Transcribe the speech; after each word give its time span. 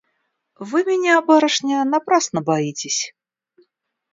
Вы 0.69 0.83
меня, 0.83 1.21
барышня, 1.21 1.85
напрасно 1.91 2.41
боитесь. 2.41 3.13